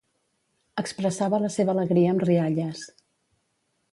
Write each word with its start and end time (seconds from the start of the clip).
Expressava 0.81 1.41
la 1.43 1.51
seva 1.57 1.75
alegria 1.75 2.15
amb 2.15 2.25
rialles. 2.29 2.83